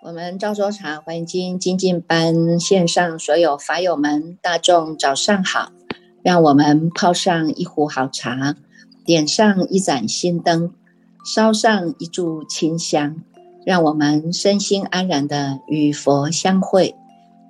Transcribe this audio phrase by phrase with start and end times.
[0.00, 5.70] 我们赵州茶欢迎经精进班线上所有法友们，大众早上好！
[6.22, 8.56] 让我们泡上一壶好茶，
[9.04, 10.72] 点上一盏心灯，
[11.26, 13.22] 烧上一炷清香，
[13.66, 16.94] 让我们身心安然的与佛相会，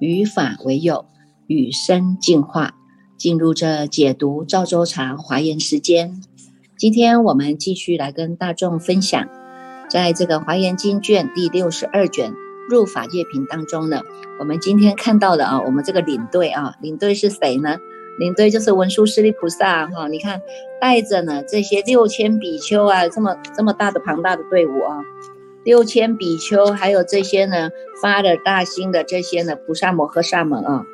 [0.01, 1.07] 与法为友，
[1.47, 2.75] 与生进化，
[3.16, 6.21] 进入这解读赵州茶华严时间。
[6.77, 9.29] 今天我们继续来跟大众分享，
[9.91, 12.33] 在这个华严经卷第六十二卷。
[12.69, 14.02] 入法界品当中呢，
[14.38, 17.79] 我们今天看到的啊，我们这个领队啊，领队是谁呢？
[18.19, 20.43] 领队就是文殊师利菩萨哈，你看
[20.79, 25.01] 带着呢这些六千比丘啊，这么这么大的庞大的队伍啊，
[25.64, 27.70] 六千比丘，还有这些呢
[28.02, 30.84] 发了大心的这些呢菩萨摩诃萨们啊，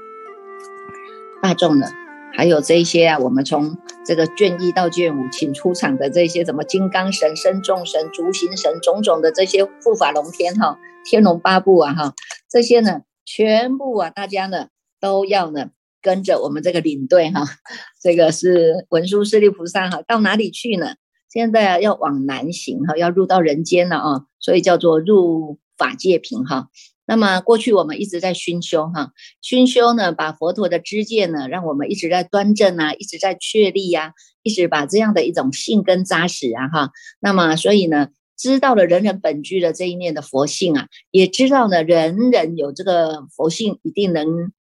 [1.43, 1.87] 大众呢，
[2.33, 10.79] 还有这些啊，我们从这个卷一到卷五请出场的这些什么金刚神、身众神、足行神种种的这些护法龙天哈。
[11.07, 12.15] 天龙八部啊，哈，
[12.51, 14.69] 这些呢，全部啊，大家呢
[15.01, 15.69] 都要呢
[16.01, 17.45] 跟着我们这个领队哈，
[18.03, 20.95] 这个是文殊师利菩萨哈，到哪里去呢？
[21.35, 26.69] 现在啊要往南行哈，要入到人间了啊，所以叫做入法界品哈。
[27.07, 29.11] 那么过去我们一直在熏修哈，
[29.43, 34.13] 熏修呢，把佛陀的知见呢，让我们一直在端正啊，一直在确立呀，
[34.45, 36.91] 一直把这样的一种性根扎实啊哈。
[37.19, 38.09] 那么所以呢。
[38.37, 44.27] 知道了人人本具的这一念的佛性啊，也知道呢人人有这个佛性，一定能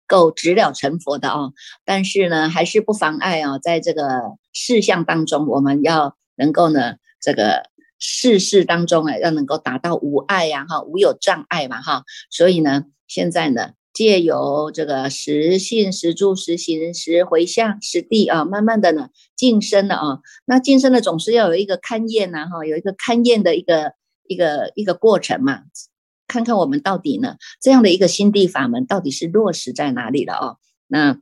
[0.06, 1.50] 够直了成佛的啊。
[1.84, 7.64] 但是呢，还是不妨碍啊，在这个事项当中，我们要能够呢，这个
[7.98, 12.04] 事事当中啊，要能够达到无碍呀，哈，无有障碍嘛，哈。
[12.30, 13.72] 所以呢，现在呢。
[13.94, 20.20] 借由这个实信、实住、实行、实回向、实地啊，慢慢的呢晋升了啊。
[20.44, 23.94] 那晋升呢总是要有一个勘验呐，哈，有一个勘验的一个
[24.28, 25.62] 一个一个过程嘛。
[26.28, 30.58] 看看我们到底呢这样的一个心地法门到底是落实在哪里了哦。
[30.86, 31.18] 那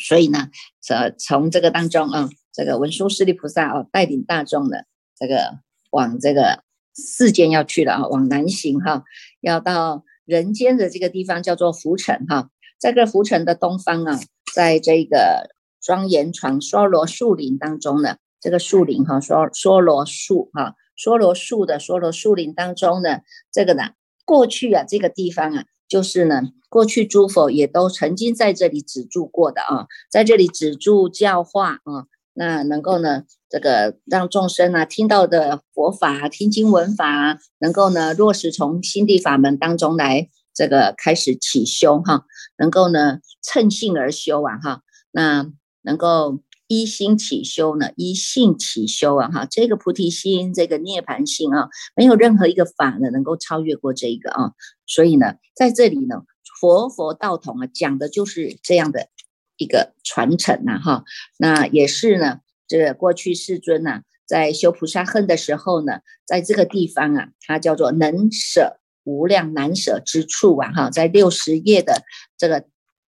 [0.00, 0.48] 所以呢，
[0.80, 9.04] 这从这个当中啊，这个文殊师利菩萨哦带领大众的这个往这个世间要去了啊，往南行哈，
[9.40, 10.02] 要到。
[10.26, 12.50] 人间的这个地方叫做浮尘哈，
[12.80, 14.18] 在这浮尘的东方啊，
[14.52, 23.20] 在这个庄严床梭罗树林当中呢，这个树林哈，梭梭罗树哈，梭罗树的梭罗树林当中呢，
[23.52, 23.90] 这个呢，
[24.24, 32.06] 过去啊，这个地方啊，就是呢，过去诸佛也都曾经在这里止住过的啊，在这里止住教化啊。
[32.38, 42.26] 那能够呢，这个让众生啊听到的佛法、听经闻法，能够呢落实从心地法门当中来这个开始起修哈，
[42.58, 44.82] 能够呢趁性而修啊哈，
[45.12, 54.52] 那能够依心起修呢，依性起修啊哈，这个菩提心、这个涅槃心啊，没有任何一个法呢能够超越过这一个啊，
[54.86, 56.16] 所以呢，在这里呢，
[56.60, 59.08] 佛佛道同啊，讲的就是这样的。
[59.56, 61.04] 一个传承呐，哈，
[61.38, 62.40] 那也是呢。
[62.68, 72.02] 这个过去世尊呐，在修菩萨恨的时候呢，在这个地方啊，它叫做能舍无量难舍之处啊，哈，在六十页的
[72.36, 72.66] 这个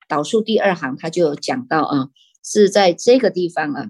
[0.08, 2.10] 导数第二行，他就有讲到啊，
[2.44, 3.90] 是在这个地方啊，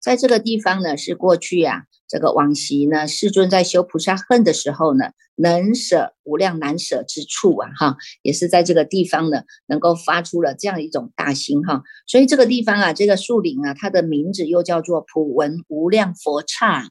[0.00, 1.86] 在这个地方呢，是过去呀。
[2.08, 11.82] 这个往昔呢，世尊在修菩萨恨的时候呢，能舍无量难舍之处啊，哈，也是在这个地方呢，能够发出了这样一种大心哈。
[12.06, 16.88] 所以这个地方啊，这个树林啊，它的名字又叫做普文无量佛刹，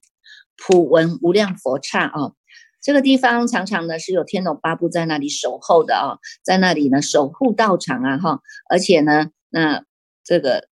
[0.58, 2.34] 普文无量佛刹啊。
[2.82, 9.84] 这个地方常常呢是有天龙八部在那里守候的啊，在那里呢守护道场啊，哈，而且呢，那
[10.24, 10.68] 这个。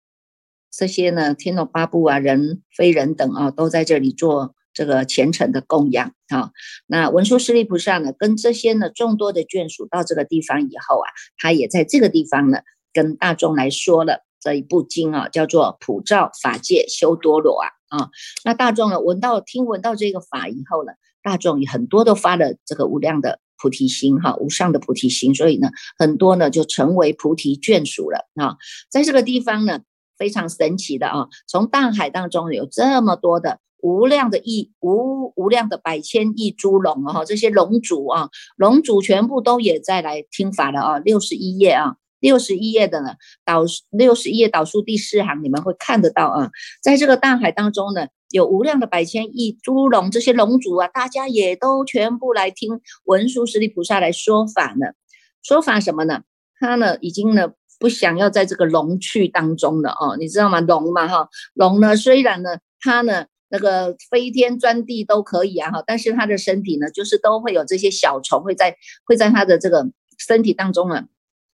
[0.75, 6.49] 这些呢，天龙八部啊，人非人等啊，都在这里做这个虔诚的供养啊。
[6.87, 11.05] 那文殊师利菩萨呢，跟这些呢众多的眷属到这个地方以后啊，
[11.37, 12.57] 他也在这个地方呢，
[12.91, 18.09] 跟大众来说了这一部经啊，叫做《普照法界修多罗》啊啊。
[18.43, 25.69] 那大众呢，闻到听闻到这个法以后呢，大众也很多都发了这个无量的菩提心哈，无上的菩提心，所以呢，
[25.99, 28.57] 很多呢就成为菩提眷属了啊。
[28.89, 29.81] 在这个地方呢。
[30.23, 31.27] 非常神奇的啊！
[31.49, 37.25] 从大海当中有这么多的无量的亿无无量的百千亿猪龙啊！
[37.25, 40.99] 这些龙族啊，龙族全部都也在来听法了啊！
[40.99, 46.51] 六十一页啊，六十一页的呢导六十一页导数第四行，你们会看得到啊！
[46.81, 54.93] 在这个大海当中呢，有无量的百千亿猪龙，这些龙族啊，大家也都全部来听文殊师利菩萨来说法呢。
[55.41, 56.21] 说法什么呢？
[56.61, 57.49] 他呢已经呢
[57.83, 60.61] 不想要在这个龙去当中了哦，你知道吗？
[60.61, 69.85] 龙嘛哈，龙呢虽然呢它呢那个飞天钻地都可以啊哈，但是它的身体呢就是都会有这些小虫会在会在它的这个
[70.17, 71.03] 身体当中啊。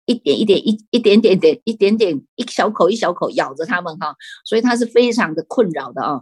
[0.05, 4.15] 一点一点一一点点点一点点一小口一小口咬着它们哈，
[4.45, 6.21] 所以它是非常的困扰的啊。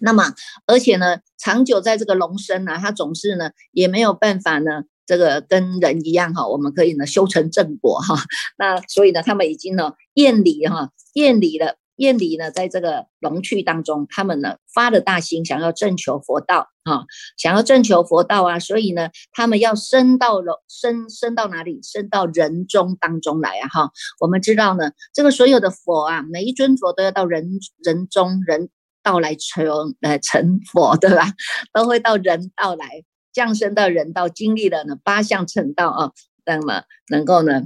[0.00, 0.32] 那么
[0.66, 8.16] 而且呢，长久在这个龙身呢，它总是呢也没有办法呢，这个跟人一样哈，我们可以呢修成正果哈。
[8.58, 11.76] 那所以呢，他们已经呢厌离哈厌离了。
[11.96, 17.04] 厌离呢，在这个龙趣当中，他们呢发了大心，想要正求佛道啊，
[17.36, 21.78] 想要正求佛道啊，所以呢，他们要升到了升升到哪里？
[21.84, 23.68] 升到人中当中来啊！
[23.68, 27.48] 哈，我们知道呢，这个所有的佛啊，每一尊佛都要到人
[27.84, 28.70] 人中人
[29.04, 31.32] 道来成呃成佛，对吧？
[31.72, 36.12] 都会到人道来降生到人道，经历了呢八项成道啊，
[36.46, 37.64] 那么能够呢。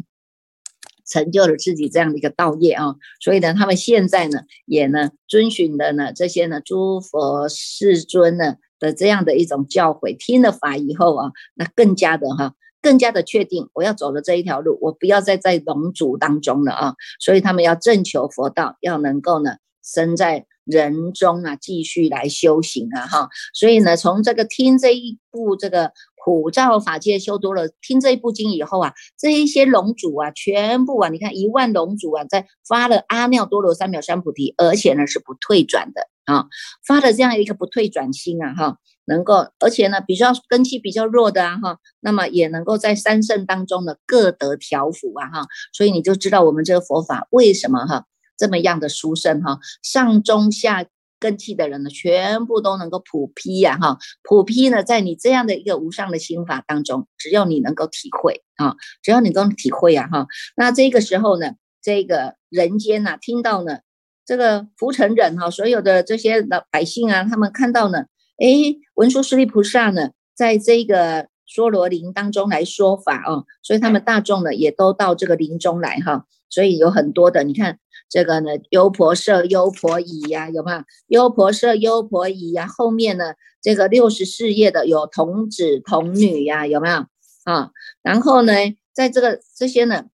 [1.11, 25.93] 成就了自己这样的一个道业啊，所以呢，他们现在呢，也呢遵循的呢这些呢诸佛世尊呢的这样的一种教诲，听了法以后啊，那更加的哈，更加的确定我要走的这一条路，我不要再在龙族当中了啊，所以他们要正求佛道，要能够呢生在人中啊，继续来修行啊哈，所以呢，从这个听这一部这个。
[26.25, 36.45] 普照法界修多了，听这一部经以后啊，这一些龙主啊，全部啊，你看一万龙主啊，在发了阿耨多罗三藐三菩提，而且呢是不退转的啊，
[36.87, 38.77] 发了这样一个不退转心啊，哈，
[39.07, 48.05] 能够，而且呢比较根气比较弱的啊，哈，那么也能够在三圣当中呢各得调伏啊，哈，所以你就知道我们这个佛法为什么哈
[48.39, 50.87] 这么样的书生哈，上中下。
[51.21, 63.81] 根器的人呢，全部都能够普批呀，哈，普批呢，在你这样的一个无上的心法当中，只要你能够体会啊，只要你能够体会呀，哈，那这个时候呢，这个人间呐，听到呢，
[64.25, 68.05] 这个浮尘人哈，所有的这些老百姓啊，他们看到呢，
[68.37, 77.81] 哎，文殊师利菩萨呢，在这个娑罗林当中来说法哦，所以他们大众呢，也都到这个林中来哈，所以有很多的，你看。
[78.11, 80.83] 这个呢，优婆塞、优婆夷呀，有没有？
[81.09, 87.05] 优婆塞、优婆夷呀，后面呢，这个六十四页的有童子、童女呀，有没有？
[87.45, 87.71] 啊，
[88.01, 88.53] 然后呢，
[88.95, 90.07] 在这个这些呢，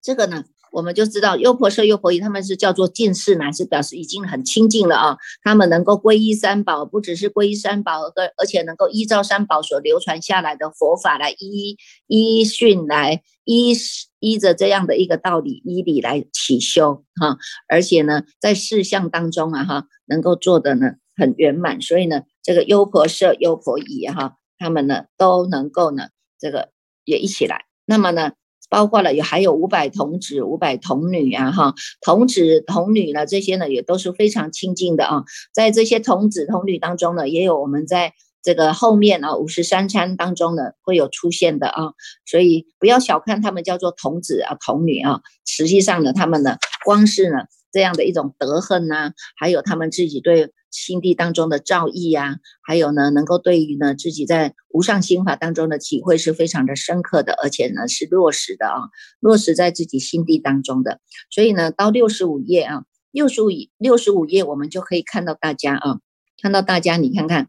[0.00, 0.44] 这个呢。
[0.72, 5.16] 我们就知道优婆塞、优婆夷，他们是叫做近世男，是表示已经很亲近了啊。
[5.42, 11.76] 他们能够皈依三宝，不只是皈依三宝，而而且能够依照三宝所流传下来的佛法来依
[12.06, 13.74] 依训来依
[14.18, 17.36] 依着这样的一个道理依理来起修哈。
[17.68, 21.80] 而且呢，在事项当中啊哈，能够做的呢很圆满。
[21.80, 26.08] 所以呢，这个优婆塞、优婆夷哈，他们呢都能够呢
[26.38, 26.70] 这个
[27.04, 27.64] 也一起来。
[27.86, 28.32] 那么呢？
[28.70, 35.24] 包括了有还有五百童子、五百童女啊，哈，童子童女呢，这些呢也都是非常亲近的啊。
[35.52, 41.92] 在这些童子童女当中呢，也有我们在这个后面啊五十三餐当中呢会有出现的啊。
[42.24, 50.52] 所以不要小看他们叫做童子啊童女啊，实际上呢，他们呢光是呢这样的一种德恨呐，还有他们自己对。
[50.70, 58.88] 心地当中的造诣呀，还有呢，能够对于呢自己在无上心法当中的体会是非常的深刻的，而且呢是落实的啊，
[59.20, 61.00] 落实在自己心地当中的。
[61.30, 66.00] 所以呢，到六十五页啊，六十五六十五页，我们就可以看到大家啊，
[66.40, 67.48] 看到大家，你看看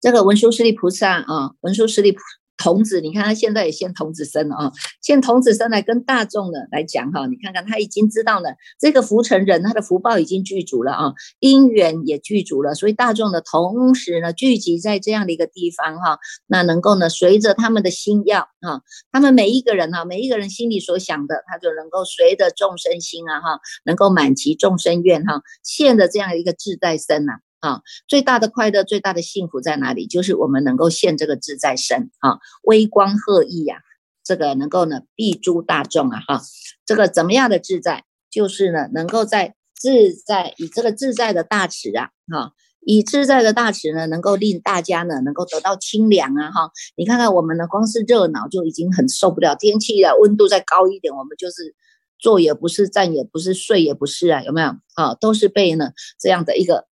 [0.00, 2.18] 这个文殊师利菩萨啊，文殊师利菩。
[2.58, 27.34] 童子，你看他现在也现童子身了啊，现童子身来跟大众的来讲哈，你看看他已经知道了这个福成人他的福报已经具足了啊，因缘也具足了，所以大众的同时呢聚集在这样的一个地方哈，那能够呢随着他们的心要啊，他们每一个人哈，每一个人心里所想的，他就能够随着众生心啊哈，能够满其众生愿哈，现的这样一个自在身呐。
[27.60, 30.06] 啊最大的快乐、最大的幸福在哪里？
[30.06, 33.78] 就是我们能够现这个自在身啊，微光赫意呀，
[34.22, 36.42] 这个能够呢庇诸大众啊，哈，
[36.86, 38.04] 这个怎么样的自在？
[38.30, 51.74] 就是呢，能够在自在以这个自在的大慈啊，哈，以自在的大慈呢，能够令大家呢能够得到清凉啊，哈，你看看我们呢，光是热闹就已经很受不了，天气啊温度再高一点，我们就是
[52.18, 54.68] 坐也不是，站也不是，睡也不是啊，有没有？
[54.94, 56.86] 啊，都是被呢这样的一个。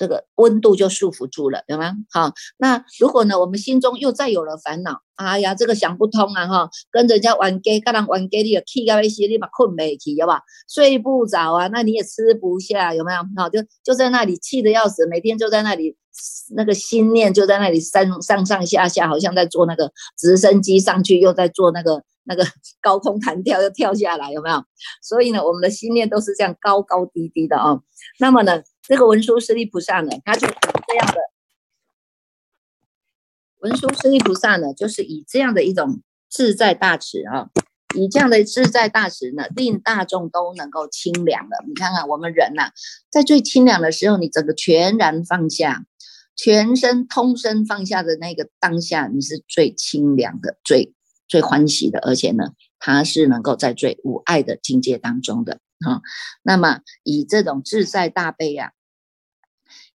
[0.00, 1.92] 这个温度就束缚住了，有吗？
[2.10, 10.40] 好，那如果呢，我们心中又再有了烦恼，哎呀，这个想不通啊，哈，跟人家玩 gay，跟人玩 gay，你气到一些，你把困没起，有吧？
[10.72, 13.18] 睡不着啊，那你也吃不下，有没有？
[13.36, 15.94] 好，就就在那里气得要死，每天就在那里，
[16.56, 22.42] 那个心念就在那里上上上下下，好像在坐那个直升机上去，又在做那个那个
[22.80, 24.64] 高空弹跳，又跳下来，有没有？
[25.02, 27.78] 所以呢，我们的心念都是这样高高低低的啊。
[28.18, 28.62] 那么呢？
[28.90, 30.50] 这个文殊师利菩萨呢，他就以
[30.88, 31.20] 这样的
[33.60, 37.50] 文殊师利菩萨呢，就是以这样的一种自在大慈啊，
[37.94, 41.64] 以这样的自在大慈呢，令大众都能够清凉了。
[41.68, 42.72] 你看看我们人呐，
[43.10, 45.84] 在最清凉的时候，你整个全然放下，
[46.34, 50.92] 全身通身放下的那个当下，你是最清凉的，最
[51.28, 56.02] 最欢喜的，而且呢，它是能够在最无爱的境界当中的啊。
[56.42, 58.72] 那么以这种自在大悲呀。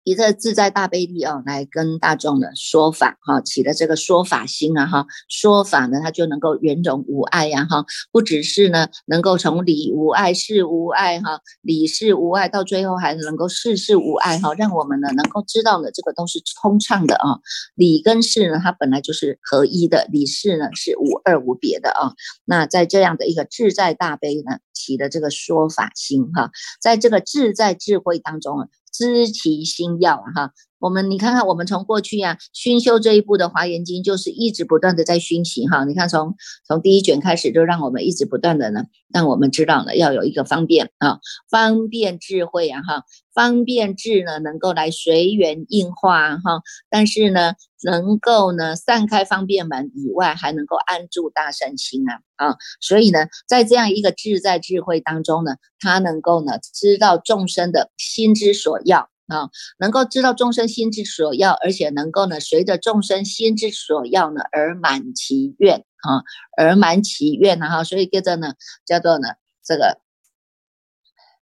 [0.03, 17.37] 以这自在大悲力哦，来跟大众的说法哈，起了这个说法心啊哈，说法呢，它就能够圆融无碍呀哈，不只是呢能够从理无碍事无碍哈，理事无碍，到最后还能够事事无碍哈，让我们呢能够知道呢这个都是通畅的啊，
[17.75, 22.13] 理跟事呢它本来就是合一的，理事呢是无二无别的啊，
[22.45, 26.49] 那在这样的一个自在大悲呢起的这个说法心哈，
[26.81, 28.67] 在这个自在智慧当中啊。
[28.91, 35.85] 知其心要哈，我们你看看，我们从过去啊熏修这一步的华严经，就是一直不断的在熏习哈。
[35.85, 36.35] 你看从
[36.67, 41.19] 从第一卷开始，就让我们一直不断的呢，让我们知道呢要有一个方便啊，
[41.49, 58.81] 方便智慧啊哈，方便智呢能够来随缘应化哈，但是呢能够呢散开方便门以外，还能够安住大善心啊啊，所以呢在这样一个自在智慧当中呢，他能够呢知道众生的心之所。
[58.85, 66.23] 要啊，能够知道众生心之所要，而且能够呢，随着众生心之所要呢，而满其愿啊，
[66.57, 69.29] 而满其愿呢哈，所以叫做呢，叫做呢，
[69.63, 69.99] 这个，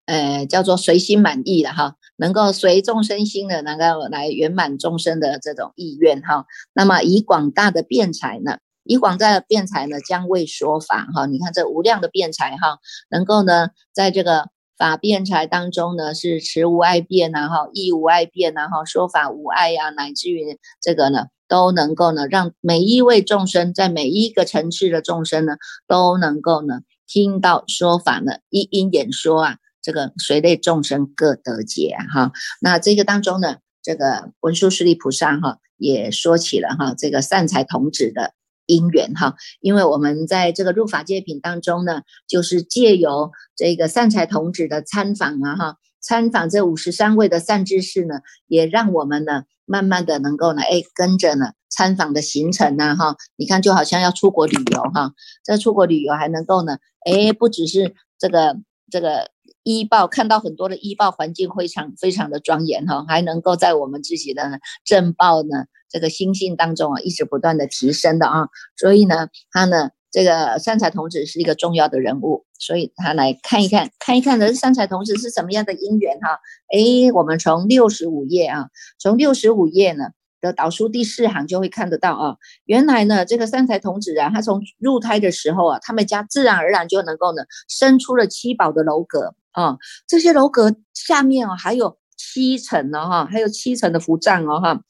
[0.06, 6.46] 呃，叫做随心满意的哈，能够随众生心的，能够来圆满众生的这种意愿哈。
[6.72, 11.25] 那么以广大的辩才呢，以广大的辩才呢，将为说法哈。
[11.25, 14.52] 你看这无量的辩才哈，能够呢，在这个。
[14.77, 32.32] 法辩才当中呢，是持无碍辩呐，哈，义无碍辩呐，哈，说法无碍呀，乃至于这个呢，都能够呢，让每一位众生在每一个层次的众生呢，都能够呢，听到说法呢，一因演说啊，这个随类众生各得解哈。
[32.60, 38.34] 那这个当中呢，这个文殊师利菩萨哈，也说起了哈，这个善财童子的。
[38.65, 58.58] 因缘哈，因为我们在这个入法界品当中呢，就是借由这个善财童子的参访啊哈，参访这五十三位的善知识呢，也让我们呢慢慢的能够呢，哎跟着呢参访的行程呐哈，你看就好像要出国旅游哈，这出国旅游还能够呢，哎不只是这个
[58.89, 59.32] 这个。
[59.65, 76.39] 医报看到很多的医报环境非常非常的庄严哈，还能够在我们自己的正报呢这个心性当中啊，一直不断的提升的啊，所以呢，他呢这个三彩童子是一个重要的人物，所以他来看一看看一看的三彩童子是什么样的因缘哈，
[76.73, 80.05] 诶，我们从六十五页啊，从六十五页呢。
[80.43, 82.35] 的导书第四行就会看得到啊，
[82.65, 94.81] 原来呢，这个三才童子啊，他从入胎的时候啊，他们家自然而然就能够呢，生出了七宝的楼阁啊，这些楼阁下面啊，还有七层呢哈，还有七层的福藏哦哈，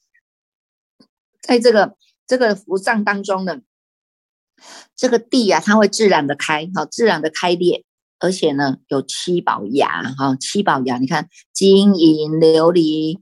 [1.46, 1.94] 在这个
[2.26, 3.60] 这个福藏当中呢，
[4.96, 7.84] 这个地啊，它会自然的开，好，自然的开裂，
[8.18, 13.20] 而且呢，有七宝牙哈，七宝牙，你看金银琉璃。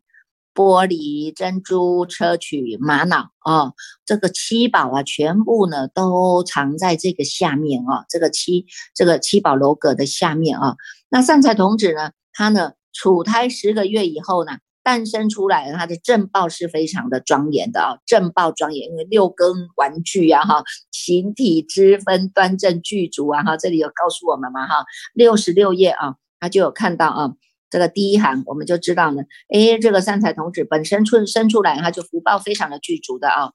[0.55, 3.73] 玻璃、珍珠、砗磲、玛瑙哦，
[4.05, 10.77] 这个七宝啊，全部呢都藏在这个下面啊，这个七这个七宝楼阁的下面啊。
[11.09, 24.85] 那善财童子呢，他呢处胎十个月以后呢，诞生出来，他的正报是非常的庄严的啊，正报庄严，因为六根玩具啊哈，形体之分端正具足啊哈，这里有告诉我们嘛哈，
[25.15, 27.33] 六十六页啊，他就有看到啊。
[27.71, 33.53] 这个第一行我们就知道呢，哎，这个三彩童子本身出生出来，他就福报非常的具足的啊，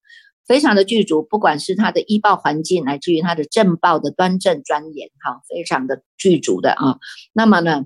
[0.47, 6.97] 非常的具足，不管是他的医报环境，乃至于他的正报的端正庄严，哈，非常的具足的啊。
[7.31, 7.85] 那么呢，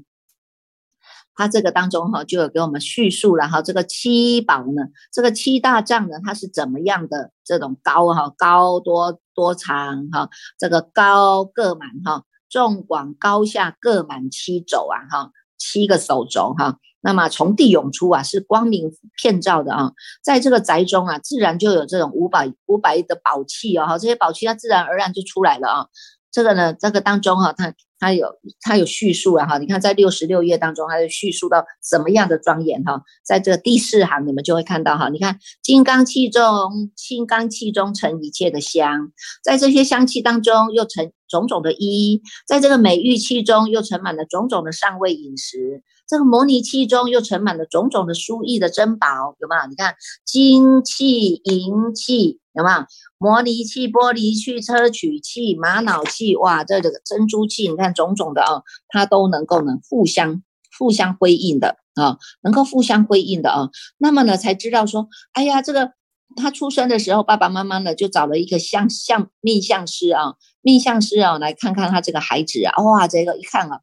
[1.36, 15.32] 他这个当中哈，就有给我们叙述了哈，这个七宝呢，这个七大藏呢，它是怎么样的这种高哈，高多多长哈，这个高各满哈，纵广高下各满七肘啊哈。
[15.64, 19.92] 七个手肘哈，那么从地涌出啊，是光明遍照的啊，
[20.24, 25.86] 在这个宅中啊，自然就有这种五百五百亿的宝气哦，哈，这些宝气它自然而然就出来了啊。
[26.32, 28.28] 这个呢，这个当中哈，它它有
[28.62, 39.12] 它有叙述啊哈，你看在六十六页当中，它就叙述到什么样的庄严哈，在这第四行你们就会看到哈，你看金刚气中，金刚气中成一切的香，
[39.44, 45.84] 在这些香气当中又成种种的衣，在这个美玉气中又盛满了种种的上位饮食。
[46.08, 49.08] 这个摩尼气中又盛满了种种的殊异的珍宝，
[49.40, 49.70] 有没有？
[49.70, 52.86] 你看金气、银气，有没有？
[53.18, 60.44] 摩尼气、玻璃器、车曲器、玛瑙器，哇，这这个珍珠器，你看种种的啊，它都能够呢互相
[60.78, 63.70] 互相辉映的啊，能够互相辉映的啊。
[63.98, 65.92] 那么呢，才知道说，哎呀，这个
[66.36, 73.80] 他出生的时候，爸爸妈妈呢就找了一个相相命相师啊，命相师啊，来看看他这个孩子啊，哇，这个一看啊。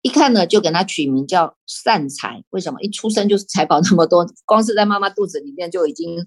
[0.00, 2.44] 一看呢，就给他取名叫善财。
[2.50, 2.80] 为什么？
[2.80, 6.24] 一出生就是财宝那么多，光是在妈妈肚子里面就已经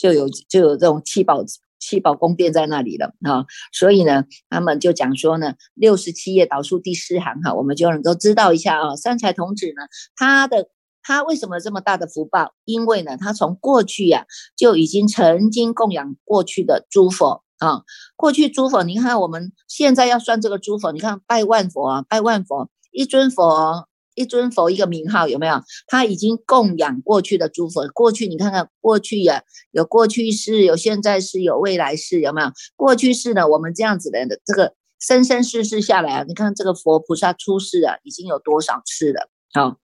[0.00, 1.44] 就有就有这种七宝
[1.78, 3.44] 七宝宫殿在那里了啊！
[3.72, 9.82] 所以呢，他们就讲说呢，六十七页导数第四行哈，我们就能够知道一下啊，三财童子呢，
[10.16, 10.68] 他的
[11.02, 12.52] 他为什么这么大的福报？
[12.64, 14.26] 因为呢，他从过去呀
[14.56, 17.82] 就已经曾经供养过去的诸佛啊，
[18.16, 22.70] 过去诸佛，你看我们现在要算这个诸佛，你看拜万佛啊，拜万佛。
[22.92, 23.86] 一尊佛，
[24.20, 25.62] 一尊佛，一个名号有没有？
[25.86, 27.88] 他已经供养过去的诸佛。
[27.88, 32.52] 过去你看看，过去呀，有过去世，有现在世，有未来世，有没有？
[32.76, 33.48] 过去世呢？
[33.48, 39.30] 我们这样子的这个生生世世下来啊，你看这个佛菩萨出世啊，已经有多少次了？
[39.54, 39.78] 好。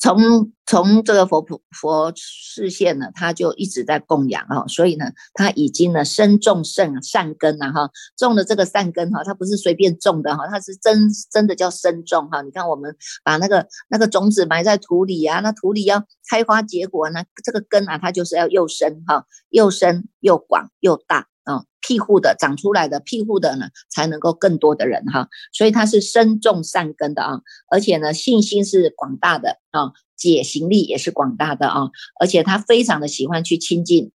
[0.00, 12.42] 从从这个佛普佛视线呢，他就一直在供养啊，所以呢，他已经呢深种善善根了哈，种了这个善根哈，他不是随便种的哈，他是真真的叫深种哈。
[12.42, 21.26] 你看我们把那个那个种子埋在土里啊，那土里要开花结果呢，这个根啊，它就是要又深哈，又深又广又大。
[21.48, 27.40] 啊，庇护的长出来的庇护的呢，才能够更多的人哈，所以他是深种善根的啊，
[27.70, 31.88] 而且呢，信心是广大的啊，解行力也是广大的啊，
[32.20, 34.12] 而且他非常的喜欢去亲近。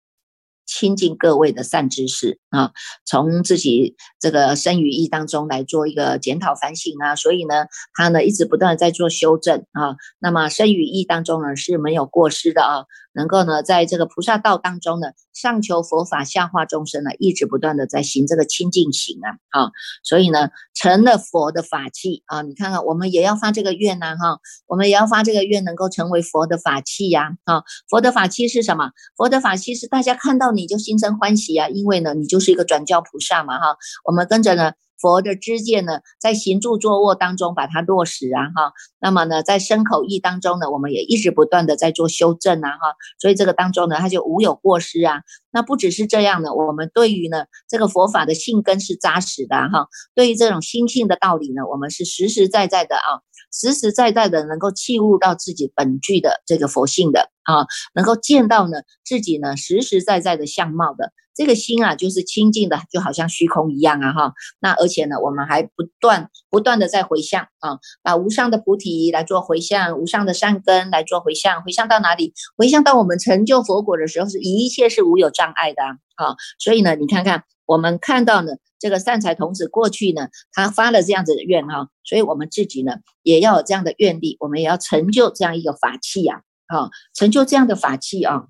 [0.65, 2.71] 亲近各位的善知识啊，
[3.05, 9.97] 从自己这个生与意当中来做一个检讨反省啊，所以呢，他呢一直不断在做修正啊。
[10.21, 19.71] 那么生与意当中呢是没有过失的啊，能够呢在这个菩萨道当中呢，上求佛法，下化众生呢，一直不断的在行这个清净行啊啊，
[20.05, 22.43] 所以呢成了佛的法器啊。
[22.43, 27.63] 你看看我们也要发这个愿呐哈，我们也要发这个愿，能够成为佛的法器呀啊。
[27.91, 28.93] 佛的法器是什么？
[29.17, 30.53] 佛的法器是大家看到。
[30.53, 34.73] 你就心生欢喜啊，因为呢，你就是一个转教菩萨嘛，哈，我们跟着呢。
[35.03, 45.23] 佛的知见呢，在行住坐卧当中把它落实啊哈，那么呢，在身口意当中呢，我们也一直不断的在做修正啊哈，所以这个当中呢，它就无有过失啊。
[45.51, 53.21] 那不只是这样的，我们对于呢这个佛法的性根是扎实的哈，对于这种心性的道理呢，我们是实实在在的啊，
[53.53, 61.13] 实实在在的能够契悟到自己本具的这个佛性的啊，能够见到呢自己呢实实在在的相貌的。
[61.35, 64.33] 这个心啊，就是清净的，就好像虚空一样啊，哈。
[64.61, 72.35] 那而且呢，我们还不断不断的在回向啊，把无上的菩提来做回向，无上的善根来做回向，回向到哪里？
[72.57, 76.37] 回向到我们成就佛果的时候，是一切是无有障碍的啊。
[76.59, 88.45] 所以呢，你看看我们看到呢，这个善财童子过去呢，他发了这样子的愿哈，所以我们自己呢，也要有这样的愿力，我们也要成就这样一个法器呀，啊，成就这样的法器啊。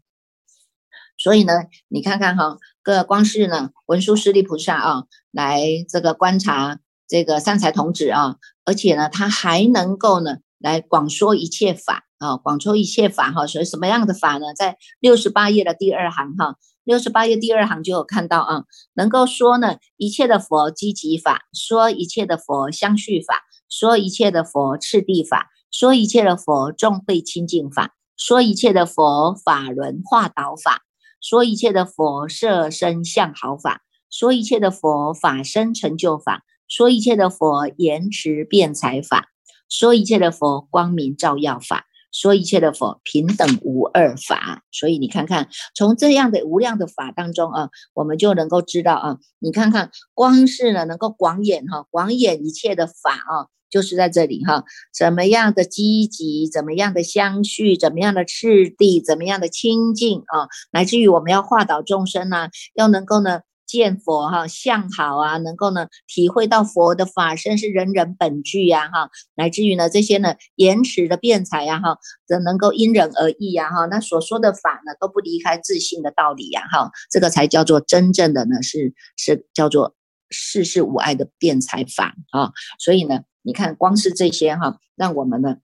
[1.23, 1.53] 所以呢，
[1.89, 2.57] 你看看哈。
[2.85, 13.47] 个光是呢，文殊师利菩萨啊，来这个观察这个三才童子啊，而且呢，他还能够呢，来广说一切法啊，广说一切法哈。
[13.47, 14.53] 所以什么样的法呢？
[14.57, 30.83] 在六十八页的第二行哈，六十八页第二行就有看到啊，能够说呢一切的佛积极法，说一切的佛相续法，说一切的佛次第法，说一切的佛众会清净法，说一切的佛法轮化导法。
[31.23, 39.29] 说一切的佛色身相好法，说一切的佛法身成就法，说一切的佛言辞辩才法，
[39.69, 44.63] 说一切的佛光明照耀法，说一切的佛平等无二法。
[44.71, 53.49] 所以你看看，从这样的无量的法当中啊，我们就能够知道啊，你看看，光是呢能够广演哈，广演一切的法啊。
[53.71, 79.95] 就是在这里哈，怎么样的积极，怎么样的相续，怎么样的次第，怎么样的清净啊，乃至于我们要化导众生呢，要能够呢见佛哈相好啊，能够呢体会到佛的法身是人人本具呀哈，乃至于呢这些呢言辞的辩才呀哈，则能够因人而异呀哈，那所说的法呢都不离开自信的道理呀哈，这个才叫做真正的呢是是叫做
[80.31, 85.57] 世事无碍的辩才法啊，所以呢你看光是这些哈，让我们呢。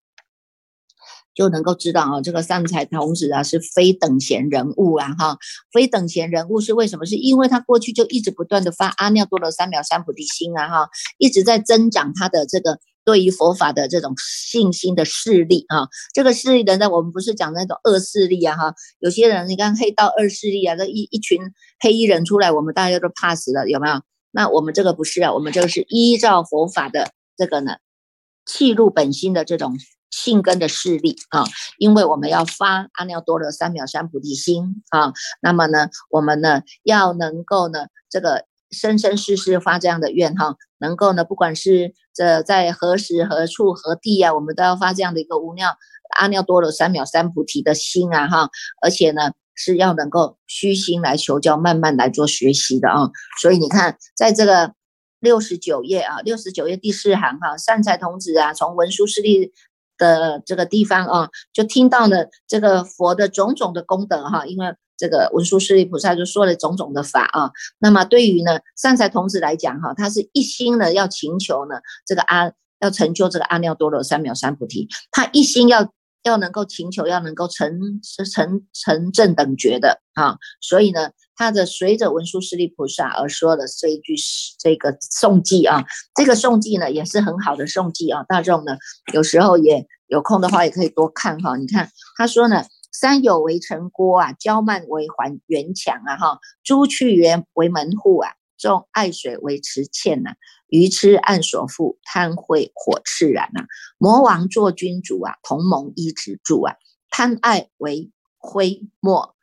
[1.38, 5.38] 就能够知道啊，这个善财童子啊是非等闲人物啊，哈，
[5.72, 7.06] 非等闲人物是为什么？
[7.06, 15.86] 是因为他过去就一直不断的发阿耨多罗三藐三菩提心啊，哈，一直在增长他的这个对于佛法的这种信心的势力啊。
[16.12, 21.38] 这个势力的呢，我们不是讲那种恶势力啊，哈，有些人你看黑道二势力啊，这一一群
[21.78, 24.02] 黑衣人出来，我们大家都怕死了，有没有？
[24.32, 27.76] 那我们这个不是啊，我们这个是依照佛法的这个呢，
[28.44, 29.78] 契入本心的这种。
[30.10, 31.44] 性根的势力啊，
[31.76, 45.76] 因为我们要发阿耨多罗三藐三菩提心啊，那么呢，我们呢要能够呢，这个生生世世发这样的愿哈，能够呢，不管是这在何时何处何地啊，我们都要发这样的一个无量
[46.18, 54.72] 阿耨多罗三藐三菩提的心啊哈，而且呢是要能够虚心来求教，慢慢来做学习的啊，所以你看，在这个
[55.20, 59.52] 六十九页啊，六十九页第四行哈，善财童子啊，从文殊师利。
[59.98, 67.50] 的这个地方啊，就听到了这个佛的种种的功德哈，因为这个文殊师利菩萨就说了种种的法啊。
[67.78, 78.00] 那么对于呢善财童子来讲哈，他是一心的要请求呢这个阿要成就这个阿耨多罗三藐三菩提，他一心要要能够请求要能够成
[78.32, 81.10] 成成正等觉的啊，所以呢。
[81.38, 84.16] 他的随着文殊师利菩萨而说的这一句
[84.58, 85.84] 这个颂记啊，
[86.16, 88.24] 这个颂记呢也是很好的颂记啊。
[88.24, 88.76] 大众呢
[89.14, 91.56] 有时候也有空的话也可以多看哈。
[91.56, 100.32] 你看他说呢，山有为城郭啊，郊漫为环园墙啊哈，朱去园为门户啊，众爱水为池堑呐，
[100.66, 103.64] 鱼痴岸所覆，贪会火炽燃呐。
[103.96, 106.74] 魔王做君主啊，同盟一直住啊，
[107.10, 109.36] 贪爱为灰墨。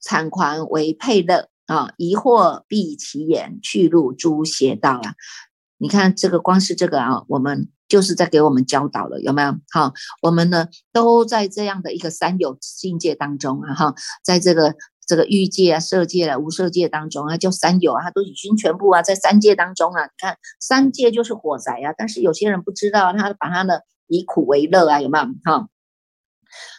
[0.00, 5.14] 产狂为配乐啊，疑惑闭其眼，去入诸邪道啊！
[5.76, 9.54] 你看这个，光是这个啊，我们就是在给我们教导了，有没有？
[9.70, 14.74] 好，我们呢都在这样的一个三有境界当中啊，哈，在这个
[15.06, 25.24] 这个欲界啊、色界啊、无色界当中啊，叫三有啊，都已经全部啊，在三界当中啊，你看三界就是火灾啊，但是有些人不知道，他把他呢以苦为乐啊，有没有？
[25.44, 25.68] 哈，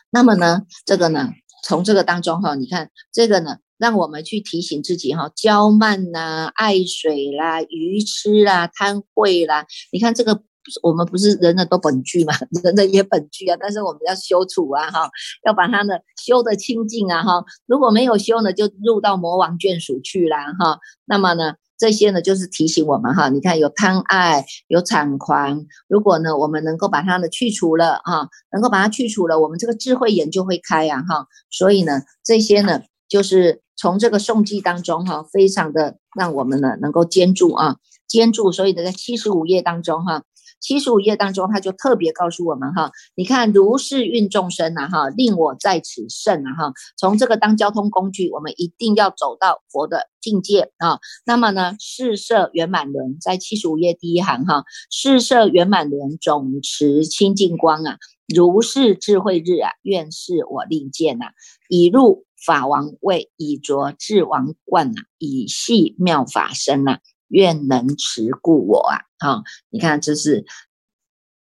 [0.10, 1.30] 那么呢，这个呢？
[1.64, 9.66] 从这个当中哈，你看这个呢，让我们去提醒自己哈，娇慢呐、爱水啦、愚痴啦、贪慧啦。
[9.92, 10.42] 你看这个，
[10.84, 15.10] 我们不是人人都本具嘛， 人人也本具啊，但是我们要修除啊哈，
[15.46, 15.94] 要把它呢
[16.26, 17.44] 修得清净啊哈。
[17.66, 20.80] 如果没有修呢，就入到魔王眷属去啦哈。
[21.06, 21.56] 那么呢？
[21.80, 31.26] 这些呢，就是提醒我们哈，你看有贪爱，有产狂，如果呢，我们能够把它呢去除了啊，能够把它去除了，我们这个智慧眼就会开呀哈。
[31.50, 38.52] 所以呢，这些呢，就是从这个诵记当中哈，非常的让我们呢能够坚住啊，坚住。
[38.52, 40.24] 所以呢，在七十五页当中哈。
[40.60, 46.74] 七十五页当中，他就特别告诉我们哈，你看如是运众生呐哈，令我在此胜啊哈。
[46.98, 51.00] 从这个当交通工具，我们一定要走到佛的境界啊。
[51.26, 57.98] 那么呢，四摄圆满轮在七十五页第一行哈，四摄圆满轮总持清净光啊，
[58.34, 61.28] 如是智慧日啊，愿是我令见呐，
[61.70, 67.00] 已入法王位，已着智王冠呐，以系妙法身呐。
[67.30, 70.46] 愿能持故我啊，哈，你看这是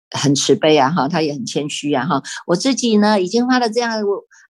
[0.10, 4.04] 很慈悲啊，哈，他也很谦虚啊，哈，我自己呢已经发了这样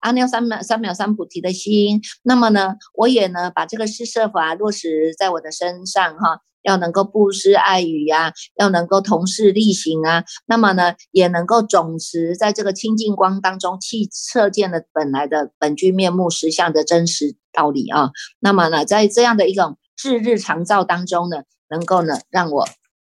[0.01, 19.79] 阿耨三藐三藐三菩提的心，那么呢，我也呢把这个施设法落实在我的身上，哈，要能够布施爱语呀，要能够同事力行啊，那么呢也能够总持在这个清净光当中去测见了本来的本具面目实相的真实道理啊，那么呢在这样的一种。
[20.01, 22.69] 日日常照当中呢，能够呢让我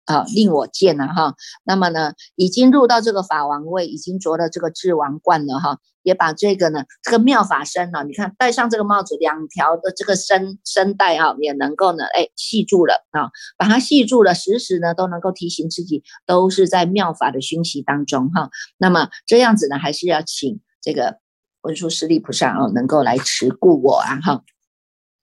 [0.09, 18.49] 啊令我见了哈，那么呢已经入到这个法王位，已经着了这个智王冠了哈，也把这个呢这个妙法身呢，你看戴上这个帽子，两条的这个身身带啊，也能够呢哎系住了啊，把它系住了，时时呢都能够提醒自己，都是在妙法的熏习当中哈。
[18.79, 21.19] 那么这样子呢，还是要请这个
[21.61, 24.41] 文殊师利菩萨啊，能够来持故我啊哈。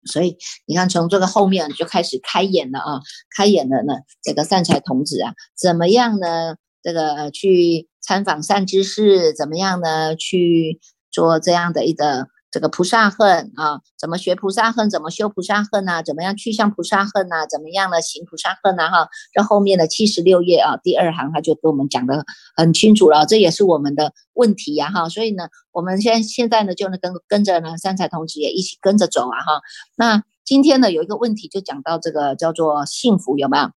[0.05, 3.01] 所以你看，从这个后面就开始开眼了啊，
[3.35, 3.93] 开眼了呢。
[4.21, 6.55] 这个善财童子啊，怎么样呢？
[6.83, 10.15] 这个去参访善知识，怎么样呢？
[10.15, 10.79] 去
[11.11, 14.89] 做这样的一个这个菩萨恨啊，怎么学菩萨恨？
[14.89, 16.01] 怎么修菩萨恨啊？
[16.01, 17.45] 怎么样去向菩萨恨啊？
[17.47, 18.89] 怎么样呢行菩萨恨啊？
[18.89, 22.23] 哈，这后面的七十六页啊，第二行他就跟我们讲的
[22.55, 25.09] 很清楚了，这也是我们的问题呀哈。
[25.09, 29.61] 所以呢，我们现现在呢就能跟跟着呢三彩同学也一起跟着走啊哈。
[29.97, 33.69] 那今天呢有一个问题就讲到这个叫做幸福有没有？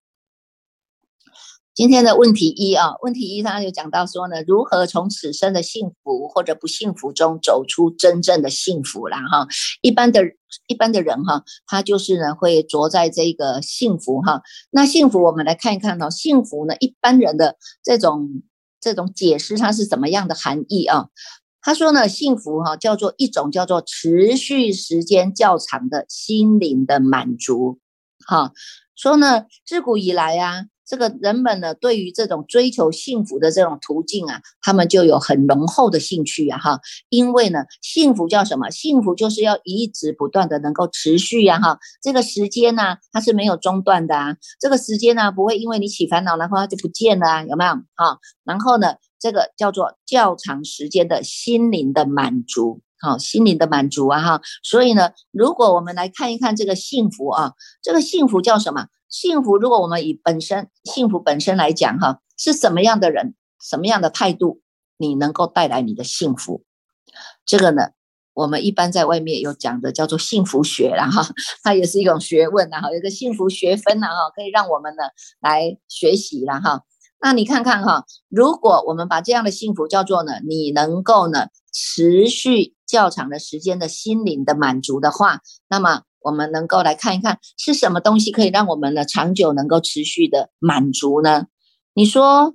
[1.79, 9.47] 今天的问题一啊，问题一他就讲到说呢，如何从此生的幸福或者不幸福中走出真正的幸福啦哈。
[9.81, 10.25] 一般的
[10.67, 14.43] 一般的人哈，他就是呢会着在这个幸福哈。
[14.73, 18.43] 那幸福我们来看一看哦，幸福呢一般人的这种
[18.81, 21.11] 这种解释它是怎么样的含义啊？
[21.63, 27.79] 他说呢，幸福哈叫做一种叫做持续时间较长的心灵的满足
[28.27, 28.51] 哈。
[28.97, 30.65] 说呢，自古以来呀。
[30.89, 38.71] 这个人们呢，对于这种追求幸福的这种途径啊，他们就有很浓厚的兴趣啊，哈，因为呢，幸福叫什么？
[38.71, 47.73] 幸福就是要一直不断的能够持续呀，哈，这个时间呢，它是没有中断的啊，这个时间呢，不会因为你起烦恼然后它就不见了啊，有没有？
[47.95, 58.89] 哈，然后呢，这个叫做较长时间的心灵的满足，好，心灵的满足啊，哈，所以呢，如果我们来看一看这个幸福啊，这个幸福叫什么？
[59.09, 64.61] 幸福，如果我们以本身幸福本身来讲，哈，是什么样的人，什么样的态度，
[64.99, 66.65] 你能够带来你的幸福？
[67.47, 67.91] 这个呢，
[68.35, 71.27] 我们一般在外面有讲的叫做幸福学然哈，
[71.63, 75.05] 它也是一种学问然哈，有个幸福学分呐哈，可以让我们呢
[75.41, 76.83] 来学习了哈。
[77.21, 86.03] 那你看看哈，如果我们把这样的幸福叫做呢，你能够呢持续较长的时间的心灵的满足的话，那么。
[86.21, 91.47] 我们能够来看一看是什么东西可以让我们呢长久能够持续的满足呢？
[91.95, 92.55] 你说，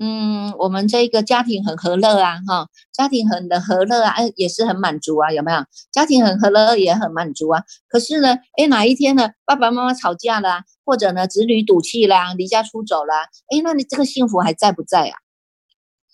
[0.00, 5.64] 嗯，我们这个家庭很和乐啊，哈，家庭很的和乐啊，也是很满足啊，有没有？
[5.90, 7.64] 家庭很和乐也很满足啊。
[7.88, 13.12] 可是呢，哎，哪一天呢，爸爸妈妈吵架了，或者呢，子女赌气啦，离家出走了，
[13.50, 15.18] 哎，那你这个幸福还在不在啊？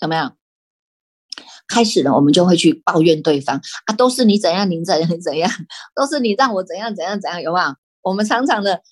[0.01, 0.33] 有没有？
[1.69, 5.51] 开始了，我们就会去抱怨对方啊，都是你怎样，你怎样，你怎样，
[5.95, 7.75] 都是你让我怎样怎样怎样，有没有？
[8.03, 8.83] 我们常常的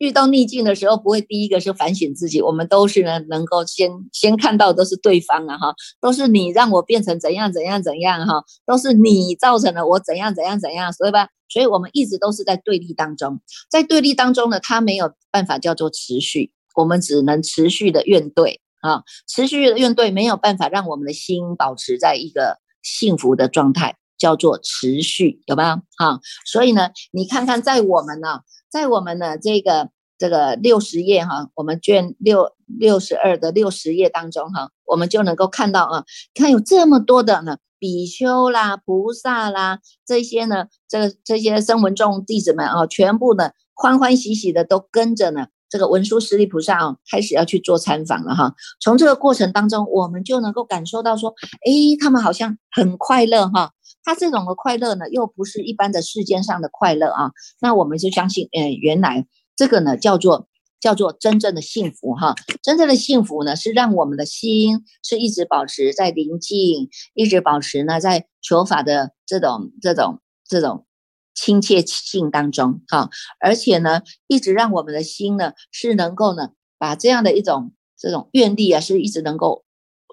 [0.00, 18.56] 遇到逆境的时候，不会第一个是反省自己，我们都是呢能够先先看到都是对方啊哈，都是你让我变成怎样怎样怎样哈，都是你造成了我怎样怎样怎样，所以吧，所以我们一直都是在对立当中，在对立当中呢，他没有办法叫做持续，我们只能持续的怨怼。
[18.80, 25.70] 啊，持续的怨对没有办法让我们的心保持在一个幸福的状态，叫做持续，有没有？
[25.96, 36.04] 哈，所以呢，你看看在我们呢，在我们的这个这个六十页哈，我们卷六六十二的六十页当中哈，我们就能够看到啊，
[36.34, 45.46] 看有这么多的呢，比丘啦、菩萨啦这些呢，这个这些声闻众弟子们啊，全部呢欢欢喜喜的都跟着呢。
[45.70, 48.54] 这个文殊师利菩萨啊，开始要去做参访了哈。
[48.80, 51.32] 从这个过程当中，我们就能够感受到说，
[51.64, 53.70] 哎，他们好像很快乐哈。
[54.04, 57.32] 他这种的快乐呢，又不是一般的世间上的快乐啊。
[57.60, 60.48] 那我们就相信，哎，原来这个呢，叫做
[60.80, 62.34] 叫做真正的幸福哈。
[62.62, 70.86] 真正的幸福呢，是让我们的心是一直保持在宁静，一直保持呢在求法的这种这种这种。
[71.32, 73.08] 亲切性当中，哈，
[73.38, 79.64] 而且呢，一直让我们的心呢是能够呢，把这样的一种这种愿力啊，是一直能够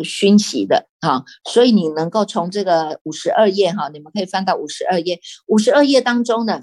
[0.03, 6.61] 熏习的，哈，所以你能够从这个五十二页哈，你们可以翻到五十二页，五十二页当中的，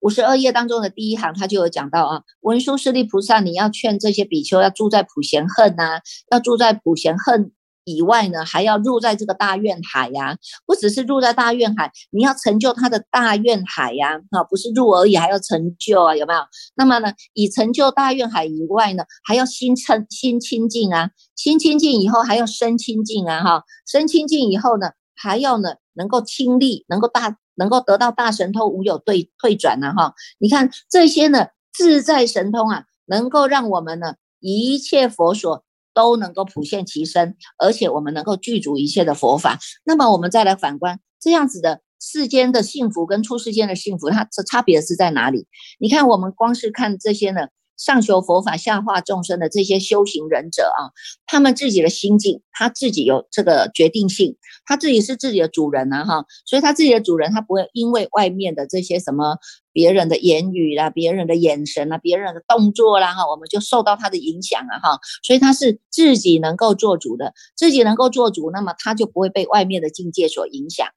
[0.00, 6.00] 五十二页当中的第一行，他就有讲到啊，文殊师利菩萨，你要劝这些比丘要住在普贤恨呐，
[6.30, 7.52] 要住在普贤恨。
[7.84, 16.40] 以外呢，还要入在这个大愿海呀，不只是入在大愿海，你要成就他的大愿海呀，啊，不是入而已，还要成就啊，有没有？
[16.74, 35.64] 那么呢，以成就大愿海以外呢，还要心称心清净啊，心清净以后还要身清净啊，哈，身清净以后呢，还要呢能够清力，能够大，能够得到大神通，无有对退转呢，哈，你看这些呢，自在神通啊，能够让我们呢一切佛所。
[35.94, 39.58] 都能够普现其身，而且我们能够具足一切的佛法。
[39.84, 45.46] 那么我们再来反观这样子的世间的幸福跟出世间的幸福，它这差别是在哪里？
[45.78, 47.48] 你看，我们光是看这些呢。
[47.78, 50.94] 上求佛法，下化众生的这些修行人者啊，
[51.26, 59.36] 他们自己的心境，他自己有这个决定性，他自己是自己的主人呐哈，所以他自己的主人，他不会因为外面的这些什么
[59.72, 70.88] 别人的言语啦、别人的眼神啦、别人的动作啦哈，我们就受到他的影响啊哈，所以他是自己能够做主的，自己能够做主，那么他就不会被外面的境界所影响。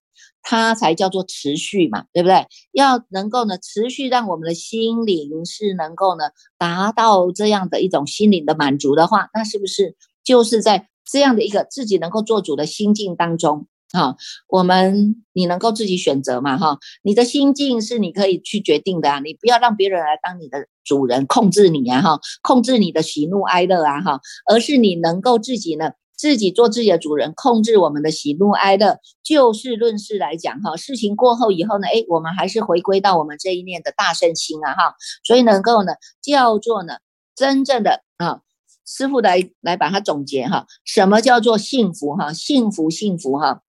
[0.48, 2.46] 它才叫做持续嘛，对不对？
[2.72, 6.26] 要能够呢持续让我们的心灵是能够呢
[6.60, 13.66] 达到这样的一种心灵的满足的话，那是不是就是在这样的一个自己能够做主的心境当中？
[13.92, 14.16] 哈，
[14.48, 16.58] 我们你能够自己选择嘛？
[16.58, 24.20] 哈，你的心境是你可以去决定的啊，你不要让别人来当你的主人，控制你啊，哈，控制你的喜怒哀乐啊，哈，
[24.50, 28.98] 而是你能够自己呢，自己做自己的主人，控制我们的喜怒哀乐。
[29.24, 36.96] 就事论事来讲，哈，事情过后以后呢，哎，我们还是回归到我们这一念的大圣心啊，哈，所以能够呢，叫做呢，
[37.36, 38.42] 真正的啊。
[38.88, 42.32] 师傅来来把它总结哈，什么叫做幸福哈？
[42.32, 43.62] 幸福幸福哈。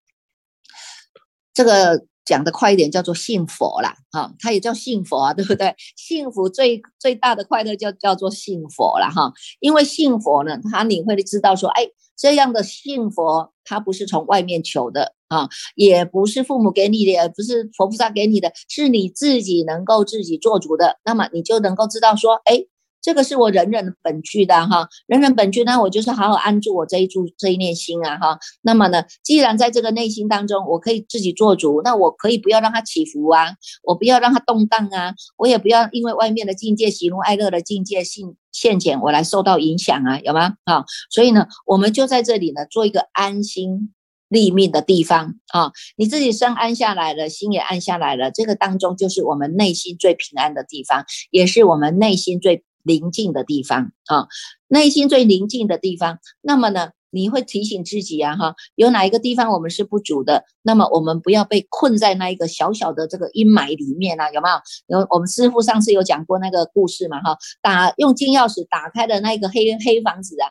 [1.54, 5.74] 这个讲的快一点，叫做信佛啦，哈，它也叫信佛啊，对不对？
[5.96, 11.86] 幸福最最大的快乐叫叫做信佛了哈，因为信佛呢，他你会知道说，哎，
[12.16, 22.66] 这样的信佛，它不是从外面求的啊，也不是父母给你的，也不是佛菩萨给你的，是你自己能够自己做主的，那么你就能够知道说，哎。
[23.04, 28.38] 这个是我人人本具的哈，人人本具，那我就是好好安住我这一柱这一念心啊哈。
[28.62, 40.54] 那么呢，既然在这个内心当中，我可以自己做主，那我可以不要让它起伏啊，我不要让它动荡啊，我也不要因为外面的境界喜怒哀乐的境界性现前，我来受到影响啊，有吗？
[40.64, 43.92] 啊，所以呢，我们就在这里呢，做一个安心
[44.30, 52.64] 立命的地方啊，你自己身安下来了，心也安下来了，这个当中就是我们内心最平安的地方，也是我们内心最。
[52.84, 54.28] 宁静的地方啊，
[54.68, 56.18] 内心最宁静的地方。
[56.40, 60.44] 那么呢，你会提醒自己啊，哈，有哪一个地方我们是不足的？
[60.62, 64.48] 那么我们不要被困在那一个小小的这个阴霾里面啊，有没
[64.86, 65.00] 有？
[65.00, 70.50] 有我们师傅上次有讲过那个故事嘛，哈，打用金钥匙打开的那个黑黑房子啊。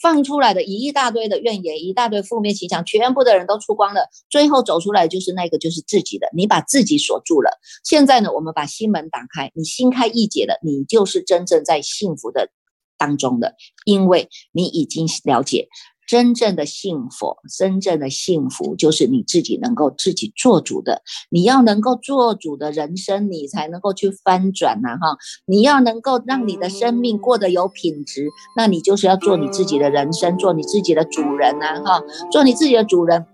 [0.00, 6.28] 放出来的一大堆的怨言，一大堆负面形象，全部的人都出光了，最后走出来就是那个，就是自己的。
[6.34, 7.58] 你把自己锁住了。
[7.84, 12.50] 现在呢，我们把心门打开，你心开意解了，你就是真正在幸福的
[12.96, 15.68] 当中的，因为你已经了解。
[16.08, 21.02] 真正的幸福，真正的幸福就是你自己能够自己做主的。
[21.28, 25.18] 你要能够做主的人生，你才能够去翻转呐哈。
[25.44, 32.02] 你要能够让你的生命过得有品质，那你就是要做你自己的人生，做你自己的主人呐哈。
[32.32, 33.26] 做你自己的主人，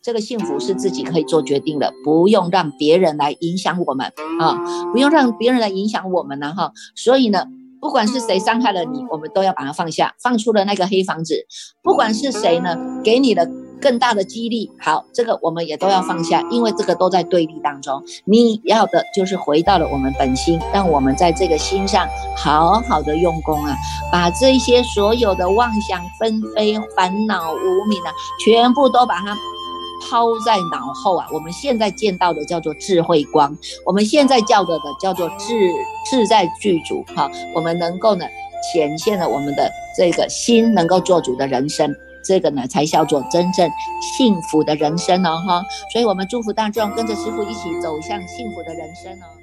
[0.00, 4.56] 这个幸福是自己可以做决定的，不用让别人来影响我们啊，
[4.90, 6.72] 不用让别人来影响我们呢哈。
[6.96, 7.44] 所以呢。
[7.82, 11.34] 不管是谁伤害了你，我们都要把它放下，放出了那个黑房子。
[11.82, 18.00] 不管是谁呢，给你的更大的激励，好，这个我们也都要放下，因为这个都在对立当中。
[18.24, 23.76] 你要的就是回到了我们本心，让我们在这个心上好好的用功啊，
[24.12, 29.36] 把这些所有的妄想纷飞、烦恼无明啊，全部都把它。
[30.10, 31.26] 抛在脑后啊！
[31.32, 35.70] 我们现在见到的叫做智慧光，我们现在叫的的叫做智
[36.10, 37.30] 智在具足哈。
[37.54, 38.24] 我们能够呢
[38.72, 43.70] 显现了我们的这个心能够做主的人生，这个呢才叫做真正
[44.16, 45.62] 幸福的人生哦哈。
[45.92, 49.41] 所以，我们祝福大众跟着师傅一起走向幸福的人生哦。